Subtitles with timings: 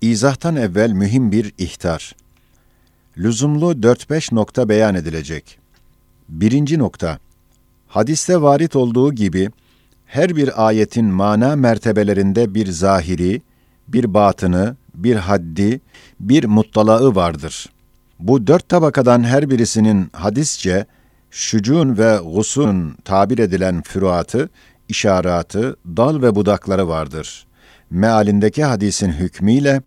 [0.00, 2.16] İzahtan evvel mühim bir ihtar.
[3.18, 5.58] Lüzumlu 4-5 nokta beyan edilecek.
[6.28, 7.18] Birinci nokta.
[7.88, 9.50] Hadiste varit olduğu gibi
[10.06, 13.42] her bir ayetin mana mertebelerinde bir zahiri,
[13.88, 15.80] bir batını, bir haddi,
[16.20, 17.66] bir muttalağı vardır.
[18.18, 20.86] Bu dört tabakadan her birisinin hadisçe
[21.30, 24.48] şücun ve gusun tabir edilen füruatı,
[24.88, 27.46] işaratı, dal ve budakları vardır.
[27.90, 29.82] Mealindeki hadisin hükmüyle,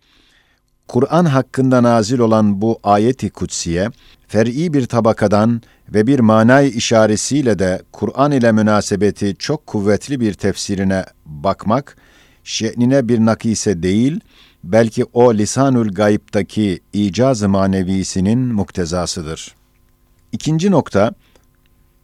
[0.88, 3.88] Kur'an hakkında nazil olan bu ayeti kutsiye,
[4.28, 5.62] fer'i bir tabakadan
[5.94, 11.96] ve bir manay işaresiyle de Kur'an ile münasebeti çok kuvvetli bir tefsirine bakmak,
[12.44, 14.20] şe'nine bir nakise değil,
[14.64, 19.54] belki o lisanül gayiptaki icaz-ı manevisinin muktezasıdır.
[20.32, 21.12] İkinci nokta,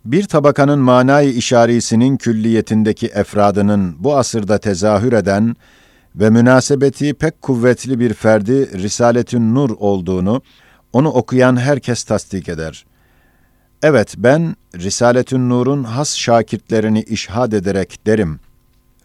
[0.05, 5.57] bir tabakanın manayı işarisinin külliyetindeki efradının bu asırda tezahür eden
[6.17, 10.43] ve münasebeti pek kuvvetli bir ferdi Risaletün Nur olduğunu,
[10.93, 12.87] onu okuyan herkes tasdik eder.
[13.83, 18.41] Evet, ben Risaletün Nur'un has şakirtlerini işhad ederek derim.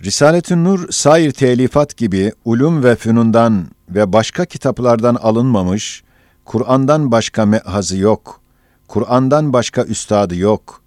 [0.03, 6.03] Risaletün Nur, sair telifat gibi ulum ve fünundan ve başka kitaplardan alınmamış,
[6.45, 8.41] Kur'an'dan başka mehazı yok,
[8.87, 10.81] Kur'an'dan başka üstadı yok,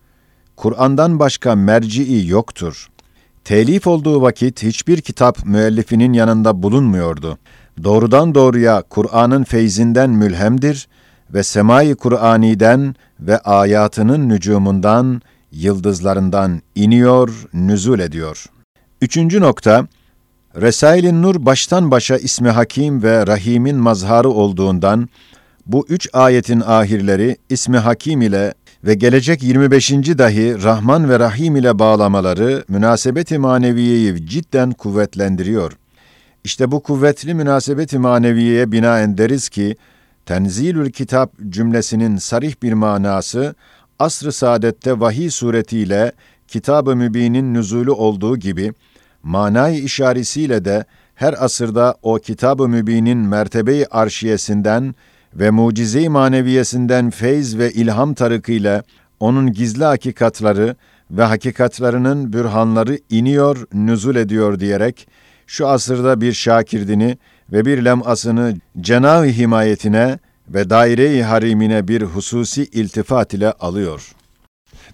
[0.56, 2.88] Kur'an'dan başka merci'i yoktur.
[3.44, 7.38] Telif olduğu vakit hiçbir kitap müellifinin yanında bulunmuyordu.
[7.84, 10.88] Doğrudan doğruya Kur'an'ın feyzinden mülhemdir
[11.34, 15.22] ve semai Kur'ani'den ve ayatının nücumundan,
[15.52, 18.46] yıldızlarından iniyor, nüzul ediyor.
[19.02, 19.86] Üçüncü nokta,
[20.56, 25.08] Resail-i Nur baştan başa ismi Hakim ve Rahim'in mazharı olduğundan,
[25.66, 28.54] bu üç ayetin ahirleri ismi Hakim ile
[28.86, 29.90] ve gelecek 25.
[29.92, 35.72] dahi Rahman ve Rahim ile bağlamaları münasebeti maneviyeyi cidden kuvvetlendiriyor.
[36.44, 39.76] İşte bu kuvvetli münasebeti maneviyeye binaen deriz ki,
[40.26, 43.54] Tenzilül Kitap cümlesinin sarih bir manası,
[43.98, 46.12] asr-ı saadette vahiy suretiyle
[46.48, 48.72] Kitab-ı Mübin'in nüzulü olduğu gibi,
[49.22, 50.84] manay işaresiyle de
[51.14, 54.94] her asırda o Kitab-ı Mübin'in mertebe-i arşiyesinden
[55.34, 58.82] ve mucize-i maneviyesinden feyz ve ilham tarıkıyla
[59.20, 60.76] onun gizli hakikatları
[61.10, 65.08] ve hakikatlarının bürhanları iniyor, nüzul ediyor diyerek,
[65.46, 67.18] şu asırda bir şakirdini
[67.52, 70.18] ve bir lemasını cenah-ı himayetine
[70.48, 74.12] ve daire-i harimine bir hususi iltifat ile alıyor.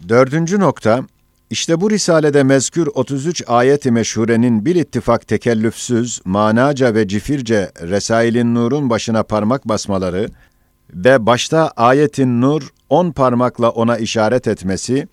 [0.09, 1.05] Dördüncü nokta,
[1.51, 8.91] işte bu risalede mezkür 33 ayet-i meşhurenin bir ittifak tekellüfsüz, manaca ve cifirce Resailin Nur'un
[8.91, 10.29] başına parmak basmaları
[10.95, 15.09] ve başta ayetin nur 10 parmakla ona işaret etmesi,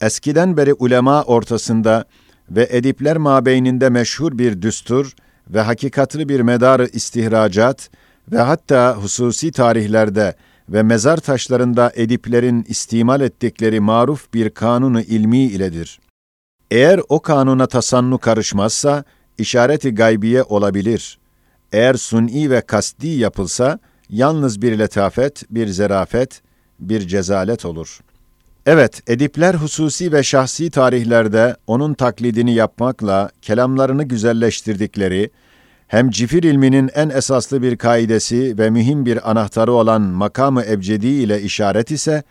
[0.00, 2.04] eskiden beri ulema ortasında
[2.50, 5.12] ve edipler mabeyninde meşhur bir düstur
[5.48, 7.90] ve hakikatli bir medarı istihracat
[8.32, 10.34] ve hatta hususi tarihlerde
[10.68, 16.00] ve mezar taşlarında ediplerin istimal ettikleri maruf bir kanunu ilmi iledir.
[16.70, 19.04] Eğer o kanuna tasannu karışmazsa,
[19.38, 21.18] işareti gaybiye olabilir.
[21.72, 23.78] Eğer suni ve kasti yapılsa,
[24.10, 26.42] yalnız bir letafet, bir zerafet,
[26.80, 28.00] bir cezalet olur.
[28.66, 35.30] Evet, edipler hususi ve şahsi tarihlerde onun taklidini yapmakla kelamlarını güzelleştirdikleri,
[35.88, 41.42] hem cifir ilminin en esaslı bir kaidesi ve mühim bir anahtarı olan makamı ebcedi ile
[41.42, 42.22] işaret ise,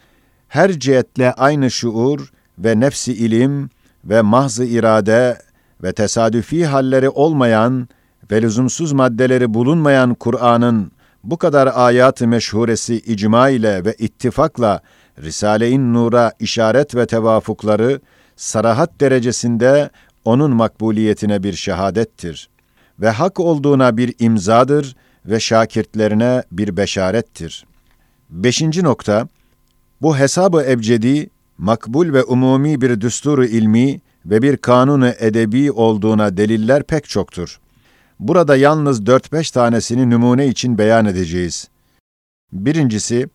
[0.48, 3.70] her cihetle aynı şuur ve nefsi ilim
[4.06, 5.38] ve mahzı irade
[5.84, 7.88] ve tesadüfi halleri olmayan
[8.32, 10.92] ve lüzumsuz maddeleri bulunmayan Kur'an'ın
[11.24, 14.82] bu kadar ayat-ı meşhuresi icma ile ve ittifakla
[15.24, 18.02] Risale-i Nur'a işaret ve tevafukları
[18.36, 19.90] sarahat derecesinde
[20.26, 22.50] onun makbuliyetine bir şehadettir
[23.00, 27.66] ve hak olduğuna bir imzadır ve şakirtlerine bir beşarettir.
[28.30, 29.28] Beşinci nokta,
[30.02, 36.84] bu hesabı ebcedi, makbul ve umumi bir düsturu ilmi ve bir kanunu edebi olduğuna deliller
[36.84, 37.60] pek çoktur.
[38.20, 41.68] Burada yalnız dört beş tanesini numune için beyan edeceğiz.
[42.54, 43.30] Birincisi,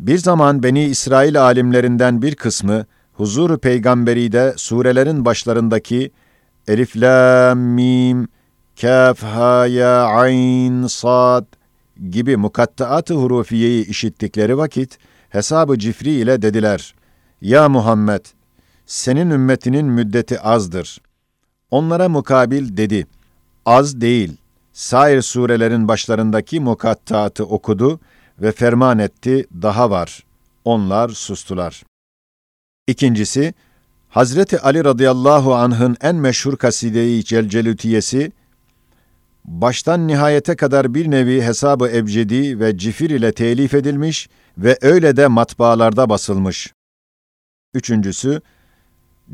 [0.00, 6.10] bir zaman Beni İsrail alimlerinden bir kısmı, huzur peygamberide surelerin başlarındaki
[6.68, 8.28] Elif, Lam, Mim,
[8.80, 11.44] Kaf, Ha, Ya, Ayn, Sad
[12.10, 14.98] gibi mukattaat-ı hurufiyeyi işittikleri vakit,
[15.28, 16.94] hesabı cifri ile dediler,
[17.40, 18.24] Ya Muhammed,
[18.86, 21.00] senin ümmetinin müddeti azdır.
[21.70, 23.06] Onlara mukabil dedi,
[23.66, 24.36] az değil,
[24.72, 28.00] sair surelerin başlarındaki mukattaatı okudu
[28.38, 30.24] ve ferman etti, daha var.
[30.64, 31.82] Onlar sustular.
[32.86, 33.54] İkincisi,
[34.08, 38.32] Hazreti Ali radıyallahu anh'ın en meşhur kaside-i celcelütiyesi,
[39.44, 45.26] baştan nihayete kadar bir nevi hesabı ebcedi ve cifir ile telif edilmiş ve öyle de
[45.26, 46.72] matbaalarda basılmış.
[47.74, 48.40] Üçüncüsü,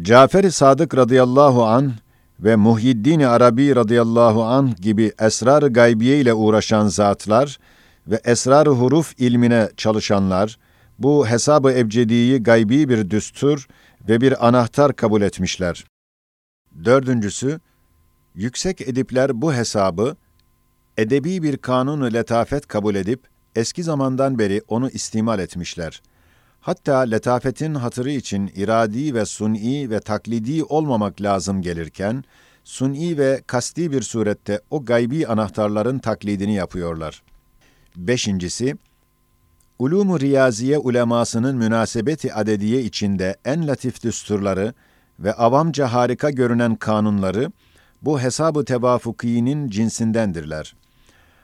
[0.03, 1.93] Cafer-i Sadık radıyallahu an
[2.41, 7.59] ve Muhyiddin Arabi radıyallahu an gibi esrar-ı gaybiye ile uğraşan zatlar
[8.07, 10.59] ve esrar-ı huruf ilmine çalışanlar,
[10.99, 13.67] bu hesabı ebcediyi gaybi bir düstur
[14.09, 15.85] ve bir anahtar kabul etmişler.
[16.85, 17.61] Dördüncüsü,
[18.35, 20.17] yüksek edipler bu hesabı,
[20.97, 23.21] edebi bir kanunu letafet kabul edip,
[23.57, 26.03] eski zamandan beri onu istimal etmişler.
[26.61, 32.25] Hatta letafetin hatırı için iradi ve suni ve taklidi olmamak lazım gelirken,
[32.65, 37.23] suni ve kasti bir surette o gaybi anahtarların taklidini yapıyorlar.
[37.97, 38.77] Beşincisi,
[39.79, 44.75] Ulûm-u Riyaziye ulemasının münasebeti adediye içinde en latif düsturları
[45.19, 47.53] ve avamca harika görünen kanunları,
[48.03, 50.75] bu hesabı tevafukiyinin cinsindendirler.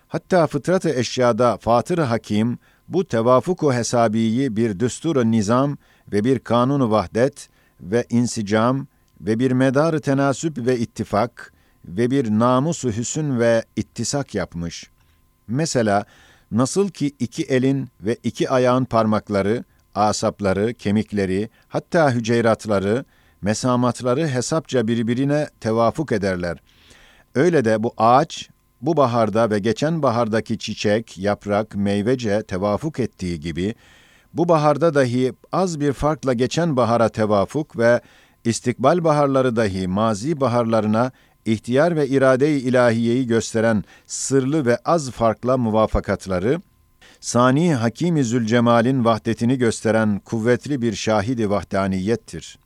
[0.09, 2.59] Hatta fıtrat-ı eşyada Fatır Hakim,
[2.89, 5.77] bu tevafuku hesabiyi bir düstur nizam
[6.13, 7.49] ve bir kanunu vahdet
[7.81, 8.87] ve insicam
[9.21, 11.53] ve bir medarı tenasüp ve ittifak
[11.85, 14.91] ve bir namusu hüsün ve ittisak yapmış.
[15.49, 16.05] Mesela
[16.51, 19.65] nasıl ki iki elin ve iki ayağın parmakları,
[19.95, 23.05] asapları, kemikleri, hatta hüceyratları,
[23.47, 26.59] mesamatları hesapça birbirine tevafuk ederler.
[27.35, 28.51] Öyle de bu ağaç
[28.83, 33.75] bu baharda ve geçen bahardaki çiçek, yaprak, meyvece tevafuk ettiği gibi,
[34.35, 38.01] bu baharda dahi az bir farkla geçen bahara tevafuk ve
[38.45, 41.11] istikbal baharları dahi mazi baharlarına
[41.45, 46.61] ihtiyar ve irade-i ilahiyeyi gösteren sırlı ve az farkla muvafakatları,
[47.21, 52.59] Sani Hakim-i Zülcemal'in vahdetini gösteren kuvvetli bir şahidi vahdaniyettir.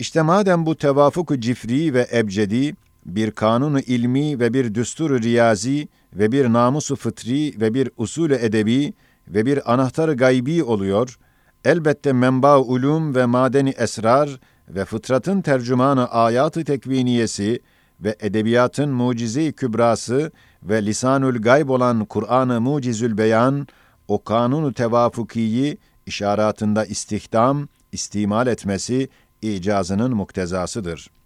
[0.00, 2.74] İşte madem bu tevafuk cifri ve ebcedi,
[3.06, 8.94] bir kanunu ilmi ve bir düsturu riyazi ve bir namusu fıtri ve bir usulü edebi
[9.28, 11.18] ve bir anahtarı gaybi oluyor,
[11.64, 17.60] elbette menba ulum ve madeni esrar ve fıtratın tercümanı ayatı tekviniyesi
[18.00, 20.32] ve edebiyatın mucize-i kübrası
[20.62, 23.66] ve lisanül gayb olan Kur'an-ı Mucizül Beyan,
[24.08, 29.08] o kanunu tevafukiyi işaratında istihdam, istimal etmesi
[29.42, 31.20] icazının muktezasıdır.''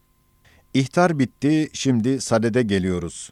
[0.74, 3.30] İhtar bitti, şimdi sadede geliyoruz.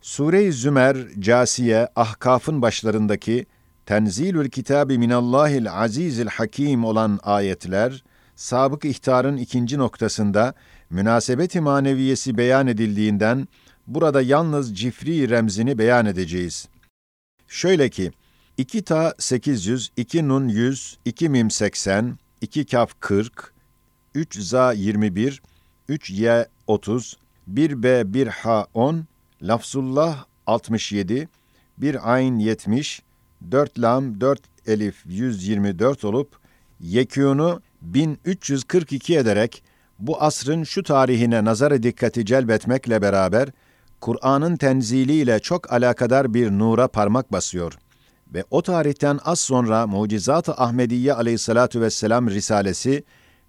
[0.00, 3.46] Sure-i Zümer, Casiye, Ahkaf'ın başlarındaki
[3.86, 8.04] Tenzilül Kitabi Minallahil Azizil Hakim olan ayetler,
[8.36, 10.54] sabık ihtarın ikinci noktasında
[10.90, 13.48] münasebet-i maneviyesi beyan edildiğinden
[13.86, 16.68] burada yalnız cifri remzini beyan edeceğiz.
[17.48, 18.12] Şöyle ki,
[18.56, 23.52] 2 ta 800, 2 nun 100, 2 mim 80, 2 kaf 40,
[24.14, 25.42] 3 za 21,
[25.88, 27.16] 3Y 30,
[27.54, 29.04] 1B 1H 10,
[29.42, 31.28] Lafzullah 67,
[31.78, 33.02] 1 Ayn 70,
[33.50, 36.36] 4 Lam 4 Elif 124 olup
[36.80, 39.62] yekûnu 1342 ederek
[39.98, 43.48] bu asrın şu tarihine nazar dikkati celbetmekle beraber
[44.00, 47.78] Kur'an'ın tenziliyle çok alakadar bir nura parmak basıyor
[48.34, 53.04] ve o tarihten az sonra Mucizat-ı Ahmediye aleyhissalatu vesselam risalesi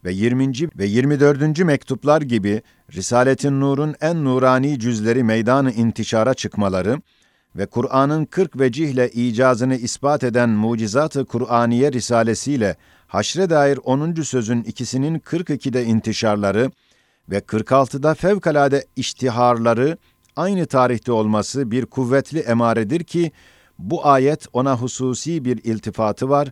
[0.05, 0.51] ve 20.
[0.77, 1.59] ve 24.
[1.59, 2.61] mektuplar gibi
[2.93, 7.01] Risaletin Nur'un en nurani cüzleri meydanı intişara çıkmaları
[7.55, 12.75] ve Kur'an'ın 40 vecihle icazını ispat eden Mucizat-ı Kur'aniye risalesiyle
[13.07, 14.13] haşre dair 10.
[14.13, 16.71] sözün ikisinin 42'de intişarları
[17.29, 19.97] ve 46'da fevkalade iştiharları
[20.35, 23.31] aynı tarihte olması bir kuvvetli emaredir ki
[23.79, 26.51] bu ayet ona hususi bir iltifatı var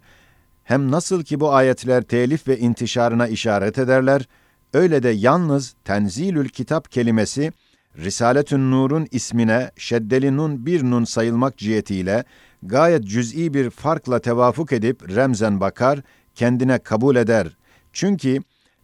[0.70, 4.28] hem nasıl ki bu ayetler telif ve intişarına işaret ederler,
[4.74, 7.52] öyle de yalnız tenzilül kitap kelimesi,
[7.98, 12.24] Risaletün Nur'un ismine şeddeli nun bir nun sayılmak cihetiyle
[12.64, 16.00] gayet cüz'i bir farkla tevafuk edip remzen bakar,
[16.36, 17.58] kendine kabul eder.
[17.94, 18.40] Çünkü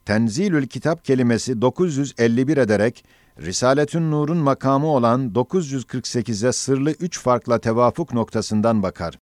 [0.06, 3.06] Tenzilül Kitap kelimesi 951 ederek
[3.42, 9.20] Risaletün Nur'un makamı olan 948'e sırlı üç farkla tevafuk noktasından bakar.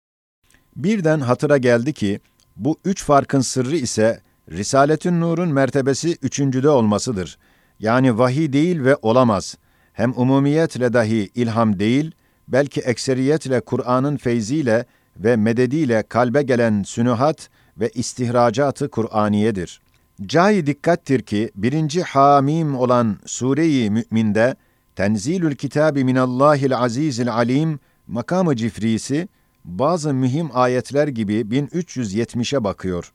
[0.77, 2.21] Birden hatıra geldi ki
[2.61, 7.39] bu üç farkın sırrı ise Risaletün Nur'un mertebesi üçüncüde olmasıdır.
[7.79, 9.57] Yani vahiy değil ve olamaz.
[9.93, 12.13] Hem umumiyetle dahi ilham değil,
[12.49, 14.85] belki ekseriyetle Kur'an'ın feyziyle
[15.17, 19.81] ve medediyle kalbe gelen sünuhat ve istihracatı Kur'aniyedir.
[20.27, 24.57] Cai dikkattir ki birinci hamim olan Sure-i Mü'minde
[24.97, 29.29] Tenzilül Kitabi Minallahil Azizil Alim makamı cifrisi
[29.65, 33.13] bazı mühim ayetler gibi 1370'e bakıyor.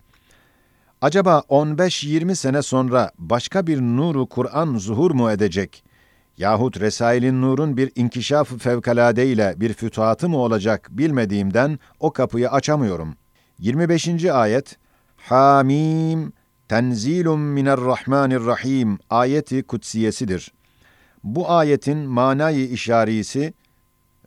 [1.02, 5.84] Acaba 15-20 sene sonra başka bir nuru Kur'an zuhur mu edecek?
[6.38, 13.16] yahut Resailin Nur'un bir inkişaf fevkalade ile bir fütuhatı mı olacak bilmediğimden o kapıyı açamıyorum.
[13.60, 14.26] 25.
[14.26, 14.78] ayet
[15.18, 16.34] Hamim
[16.68, 20.54] Tenzilun minerrahmanirrahim ayeti kutsiyesidir.
[21.24, 23.54] Bu ayetin manayı işarisi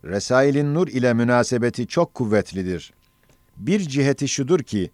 [0.05, 2.93] Resailin Nur ile münasebeti çok kuvvetlidir.
[3.57, 4.91] Bir ciheti şudur ki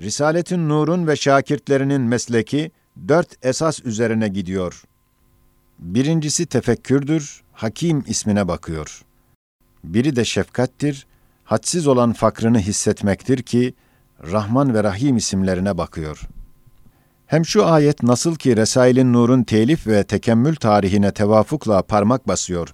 [0.00, 2.70] Risaletin Nur'un ve şakirtlerinin mesleki
[3.08, 4.82] dört esas üzerine gidiyor.
[5.78, 9.02] Birincisi tefekkürdür, hakim ismine bakıyor.
[9.84, 11.06] Biri de şefkattir,
[11.44, 13.74] hadsiz olan fakrını hissetmektir ki,
[14.30, 16.20] Rahman ve Rahim isimlerine bakıyor.
[17.26, 22.68] Hem şu ayet nasıl ki Resailin Nur'un telif ve tekemmül tarihine tevafukla parmak basıyor,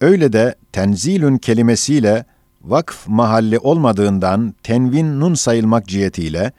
[0.00, 2.24] öyle de tenzilün kelimesiyle
[2.62, 6.52] vakf mahalli olmadığından tenvin nun sayılmak cihetiyle,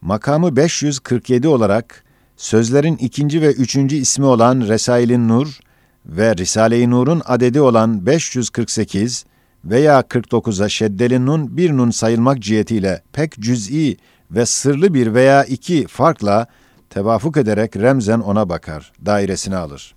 [0.00, 2.04] makamı 547 olarak
[2.36, 5.58] sözlerin ikinci ve üçüncü ismi olan Resailin Nur
[6.06, 9.24] ve Risale-i Nur'un adedi olan 548
[9.64, 13.96] veya 49'a şeddeli nun bir nun sayılmak cihetiyle pek cüz'i
[14.30, 16.46] ve sırlı bir veya iki farkla
[16.90, 19.94] tevafuk ederek remzen ona bakar, dairesine alır.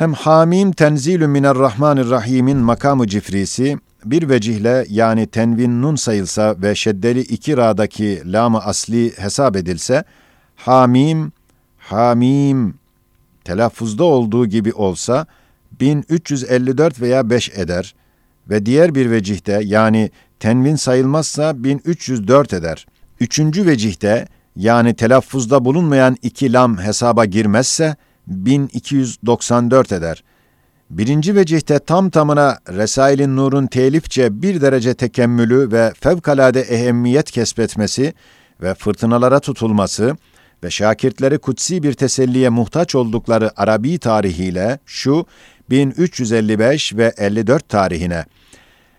[0.00, 7.56] Hem Hamim tenzilü minerrahmanirrahim'in makamı cifrisi, bir vecihle yani tenvin nun sayılsa ve şeddeli iki
[7.56, 10.04] ra'daki lam asli hesap edilse,
[10.56, 11.32] Hamim,
[11.78, 12.74] Hamim
[13.44, 15.26] telaffuzda olduğu gibi olsa
[15.80, 17.94] 1354 veya 5 eder
[18.50, 22.86] ve diğer bir vecihte yani tenvin sayılmazsa 1304 eder.
[23.20, 30.24] Üçüncü vecihte yani telaffuzda bulunmayan iki lam hesaba girmezse 1294 eder.
[30.90, 38.14] Birinci vecihte tam tamına Resailin Nur'un telifçe bir derece tekemmülü ve fevkalade ehemmiyet kesbetmesi
[38.62, 40.16] ve fırtınalara tutulması
[40.64, 45.26] ve şakirtleri kutsi bir teselliye muhtaç oldukları Arabi tarihiyle şu
[45.70, 48.24] 1355 ve 54 tarihine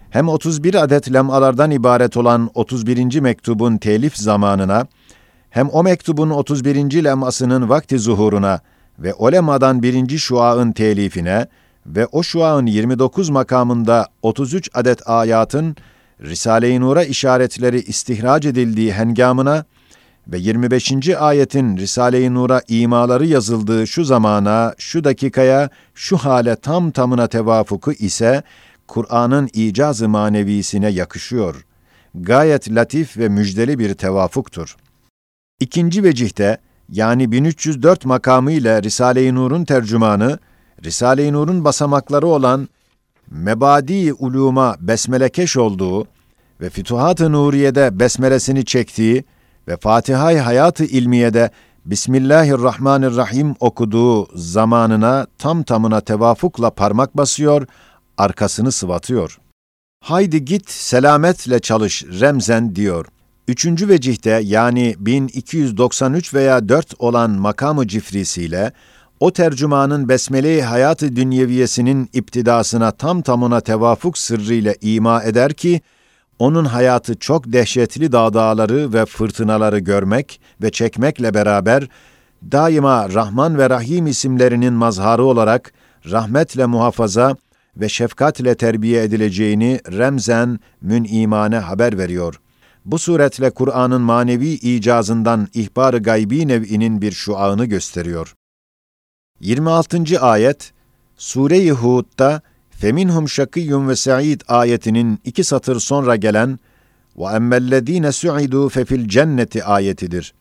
[0.09, 3.19] hem 31 adet lemalardan ibaret olan 31.
[3.19, 4.87] mektubun telif zamanına
[5.49, 7.03] hem o mektubun 31.
[7.03, 8.59] lemasının vakti zuhuruna
[8.99, 11.47] ve o lemadan birinci şuaın telifine
[11.85, 15.75] ve o şuağın 29 makamında 33 adet ayatın
[16.21, 19.65] Risale-i Nur'a işaretleri istihrac edildiği hengamına
[20.27, 21.09] ve 25.
[21.09, 28.43] ayetin Risale-i Nur'a imaları yazıldığı şu zamana, şu dakikaya, şu hale tam tamına tevafuku ise
[28.87, 31.65] Kur'an'ın icaz-ı manevisine yakışıyor.
[32.15, 34.75] Gayet latif ve müjdeli bir tevafuktur.
[35.59, 36.57] İkinci vecihte
[36.91, 40.39] yani 1304 makamı ile Risale-i Nur'un tercümanı
[40.83, 42.69] Risale-i Nur'un basamakları olan
[43.31, 46.07] Mebadi uluma besmelekeş olduğu
[46.61, 49.23] ve Fütuhat-ı Nuriye'de besmelesini çektiği
[49.67, 51.51] ve Fatiha-i Hayat-ı İlmiye'de
[51.85, 57.67] Bismillahirrahmanirrahim okuduğu zamanına tam tamına tevafukla parmak basıyor,
[58.17, 59.39] arkasını sıvatıyor.
[60.03, 63.05] Haydi git selametle çalış remzen diyor.
[63.47, 68.71] Üçüncü vecihte yani 1293 veya 4 olan makamı cifrisiyle
[69.19, 75.81] o tercümanın Besmele-i Hayat-ı Dünyeviyesinin iptidasına tam tamına tevafuk sırrıyla ima eder ki,
[76.39, 81.87] onun hayatı çok dehşetli dağdağları ve fırtınaları görmek ve çekmekle beraber,
[82.51, 85.73] daima Rahman ve Rahim isimlerinin mazharı olarak
[86.11, 87.35] rahmetle muhafaza
[87.77, 92.39] ve şefkatle terbiye edileceğini remzen münimane haber veriyor.
[92.85, 98.35] Bu suretle Kur'an'ın manevi icazından ihbar-ı gaybi nev'inin bir şuağını gösteriyor.
[99.39, 100.19] 26.
[100.19, 100.73] ayet
[101.17, 106.59] Sure-i Hud'da Feminhum şakiyyun ve sa'id ayetinin iki satır sonra gelen
[107.17, 110.33] ve emmellezine su'idu fefil cenneti ayetidir.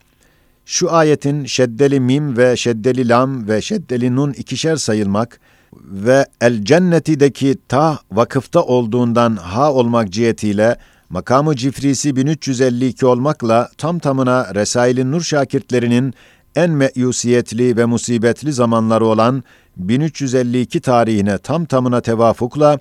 [0.64, 5.40] Şu ayetin şeddeli mim ve şeddeli lam ve şeddeli nun ikişer sayılmak
[5.82, 10.76] ve el cennetideki ta vakıfta olduğundan ha olmak cihetiyle
[11.10, 16.14] makamı cifrisi 1352 olmakla tam tamına Resailin Nur şakirtlerinin
[16.56, 19.44] en meyusiyetli ve musibetli zamanları olan
[19.76, 22.78] 1352 tarihine tam tamına tevafukla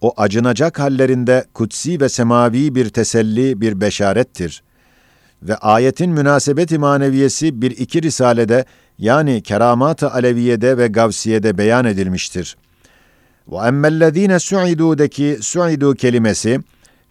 [0.00, 4.62] o acınacak hallerinde kutsi ve semavi bir teselli, bir beşarettir.
[5.42, 8.64] Ve ayetin münasebet-i maneviyesi bir iki risalede
[8.98, 12.56] yani Keramat-ı Aleviye'de ve Gavsiye'de beyan edilmiştir.
[13.48, 16.60] Ve emmellezine su'idû'deki su'idu kelimesi,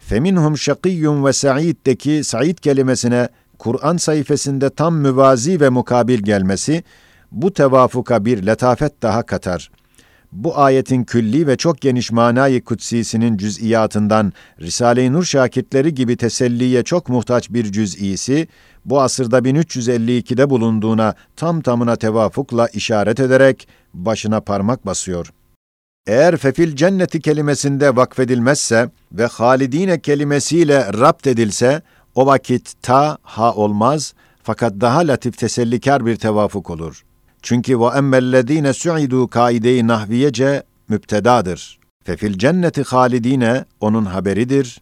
[0.08, 6.84] feminhum şakiyyun ve sa'id'deki sa'id kelimesine Kur'an sayfasında tam müvazi ve mukabil gelmesi,
[7.32, 9.70] bu tevafuka bir letafet daha katar.
[10.32, 17.08] Bu ayetin külli ve çok geniş manayı kutsisinin cüz'iyatından Risale-i Nur şakirtleri gibi teselliye çok
[17.08, 18.48] muhtaç bir cüz'isi,
[18.84, 25.32] bu asırda 1352'de bulunduğuna tam tamına tevafukla işaret ederek başına parmak basıyor.
[26.06, 31.82] Eğer fefil cenneti kelimesinde vakfedilmezse ve halidine kelimesiyle rapt edilse,
[32.14, 37.04] o vakit ta ha olmaz fakat daha latif tesellikar bir tevafuk olur.
[37.42, 41.78] Çünkü ve emmellezine su'idu kaide-i nahviyece müptedadır.
[42.04, 44.80] Fefil cenneti halidine onun haberidir.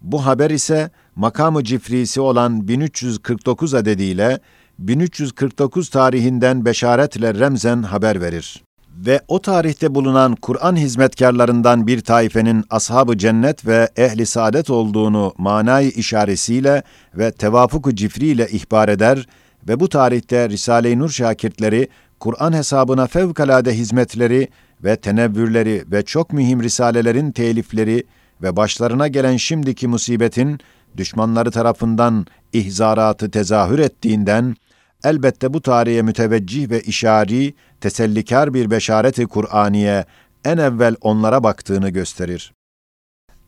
[0.00, 4.40] Bu haber ise makamı cifrisi olan 1349 adediyle
[4.78, 8.62] 1349 tarihinden beşaretle remzen haber verir.
[8.96, 15.90] Ve o tarihte bulunan Kur'an hizmetkarlarından bir taifenin ashab-ı cennet ve ehli saadet olduğunu manayı
[15.90, 16.82] işaresiyle
[17.14, 19.26] ve tevafuk-u cifriyle ihbar eder
[19.68, 21.88] ve bu tarihte Risale-i Nur şakirtleri
[22.20, 24.48] Kur'an hesabına fevkalade hizmetleri
[24.84, 28.04] ve tenevvürleri ve çok mühim risalelerin telifleri
[28.42, 30.60] ve başlarına gelen şimdiki musibetin
[30.96, 34.56] düşmanları tarafından ihzaratı tezahür ettiğinden
[35.04, 40.04] elbette bu tarihe müteveccih ve işari, tesellikar bir beşareti Kur'aniye
[40.44, 42.52] en evvel onlara baktığını gösterir.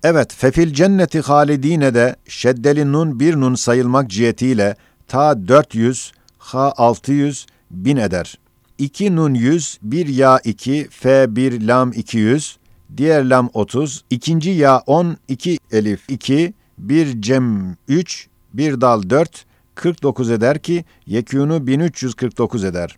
[0.03, 4.77] Evet, fefil cenneti halidine de şeddeli nun bir nun sayılmak cihetiyle
[5.09, 8.39] ta 400, ha 600, bin eder.
[8.79, 12.59] 2 nun 100, 1 ya 2, f 1 lam 200,
[12.97, 19.45] diğer lam 30, ikinci ya 10, 2 elif 2, 1 cem 3, 1 dal 4,
[19.75, 22.97] 49 eder ki yekûnu 1349 eder.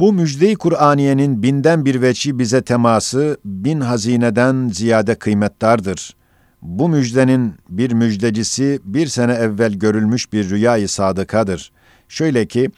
[0.00, 6.16] Bu müjde-i Kur'aniyenin binden bir veçi bize teması bin hazineden ziyade kıymettardır.
[6.62, 11.72] Bu müjdenin bir müjdecisi bir sene evvel görülmüş bir rüyayı sadıkadır.
[12.08, 12.70] Şöyle ki,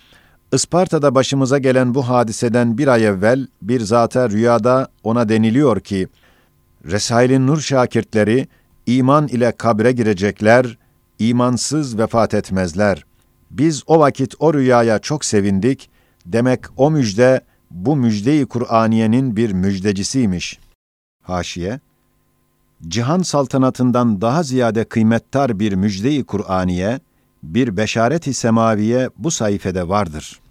[0.52, 6.08] Isparta'da başımıza gelen bu hadiseden bir ay evvel bir zata rüyada ona deniliyor ki,
[6.84, 8.48] Resail'in nur şakirtleri
[8.86, 10.78] iman ile kabre girecekler,
[11.18, 13.04] imansız vefat etmezler.
[13.50, 15.90] Biz o vakit o rüyaya çok sevindik.
[16.26, 20.58] Demek o müjde bu müjdeyi Kur'aniyenin bir müjdecisiymiş.
[21.22, 21.80] Haşiye
[22.88, 27.00] Cihan saltanatından daha ziyade kıymettar bir müjdeyi Kur'aniye,
[27.42, 30.49] bir beşaret-i semaviye bu sayfede vardır.''